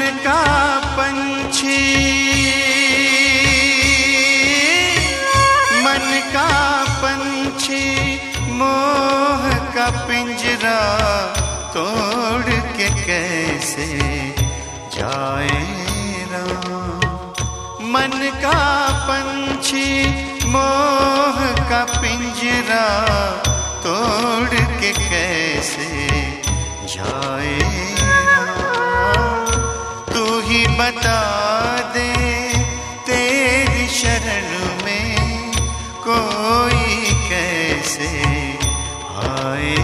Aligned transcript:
मन 0.00 0.16
का 0.16 0.42
पंछी। 0.96 1.78
मन 5.84 6.06
का 6.34 6.52
पंछी, 7.02 7.84
मोह 8.52 9.44
का 9.74 9.88
पिंजरा 10.06 10.78
तोड़ 11.74 12.54
के 12.76 12.88
कैसे 13.04 13.88
जाए 14.96 15.60
मन 17.92 18.18
का 18.42 18.58
पंछी, 19.04 19.88
मोह 20.46 21.40
का 21.70 21.84
पिंजरा 22.00 22.84
तोड़ 23.84 24.60
के 24.80 24.92
कैसे 24.92 25.90
जाए 26.94 27.99
बता 30.50 31.18
दे 31.94 32.08
तेरी 33.06 33.86
शरण 33.88 34.48
में 34.84 35.52
कोई 36.06 37.12
कैसे 37.28 38.08
आए 39.26 39.76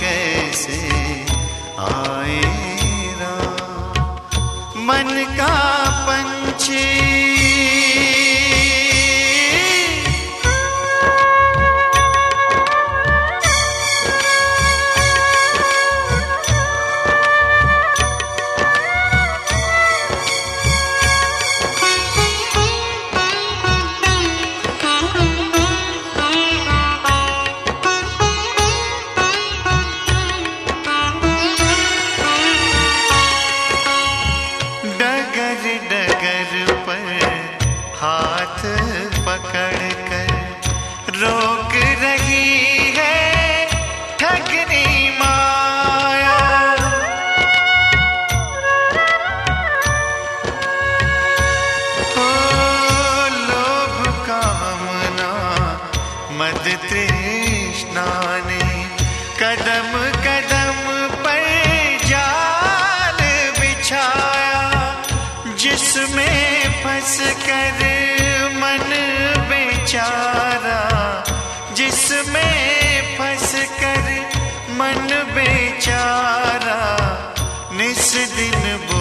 कैसे 0.00 0.80
मन 4.88 5.14
का 5.38 5.54
पंछी 6.08 7.07
तृष्णा 56.82 58.06
कदम 59.40 59.92
कदम 60.24 60.78
पर 61.24 61.44
जाल 62.04 63.18
बिछाया, 63.60 64.62
जिसमें 65.54 66.82
फंस 66.84 67.16
कर 67.46 67.80
मन 68.54 68.88
बेचारा, 69.50 70.80
जिसमें 71.74 72.56
फंस 73.18 73.52
कर 73.80 74.06
मन 74.70 75.08
बेचारा, 75.34 76.80
निस 77.72 78.12
दिन 78.36 78.76
बोले 78.86 78.97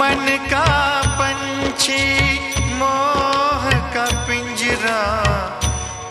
मन 0.00 0.26
का 0.50 0.66
पंछी 1.18 2.04
मोह 2.78 3.64
का 3.94 4.04
पिंजरा 4.26 5.02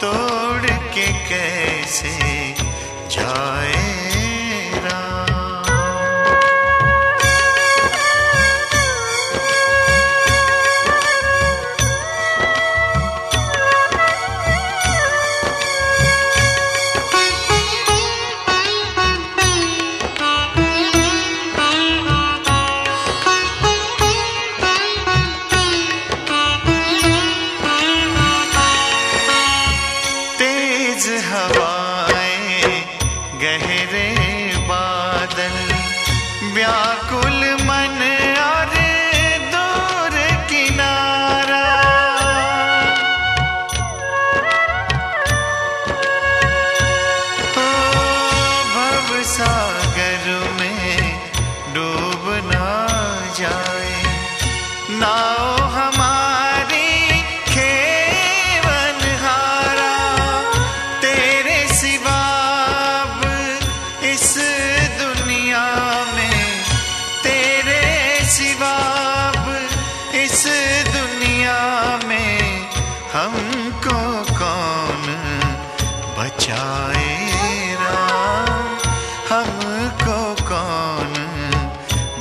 तोड़ 0.03 0.69
के 0.95 1.07
कैसे 1.29 2.13
जाए? 3.15 3.78
तेज 30.98 31.06
हवाएं 31.24 31.97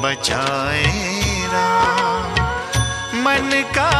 बचाए 0.08 0.84
राम 1.52 2.36
मन 3.24 3.50
का 3.76 3.90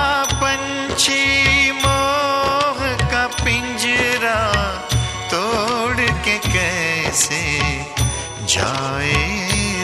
पंछी, 0.43 1.73
मोह 1.83 2.79
का 3.11 3.27
पिंजरा 3.43 4.39
तोड़ 5.33 6.07
के 6.25 6.39
कैसे 6.49 7.43
जाए 8.55 9.13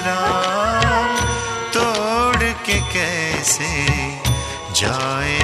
राम 0.07 1.15
तोड़ 1.77 2.53
के 2.69 2.79
कैसे 2.95 3.73
जाए 4.81 5.44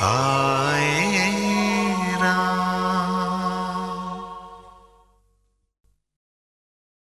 I 0.00 0.77